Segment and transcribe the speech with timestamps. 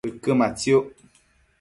[0.09, 0.85] ëquë matsiuc